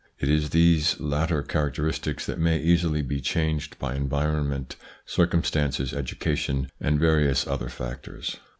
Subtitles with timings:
[0.19, 6.99] It is these latter characteristics that may easily be changed by environment, circumstances, education and
[6.99, 8.37] various other factors.